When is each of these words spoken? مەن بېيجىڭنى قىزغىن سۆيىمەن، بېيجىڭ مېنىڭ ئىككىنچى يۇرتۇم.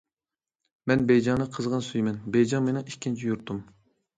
مەن 0.91 1.03
بېيجىڭنى 1.11 1.47
قىزغىن 1.57 1.85
سۆيىمەن، 1.89 2.17
بېيجىڭ 2.37 2.67
مېنىڭ 2.71 2.89
ئىككىنچى 2.93 3.29
يۇرتۇم. 3.31 3.63